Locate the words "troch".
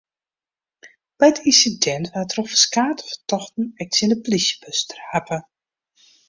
2.33-2.49